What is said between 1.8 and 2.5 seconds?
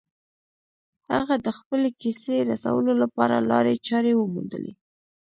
کیسې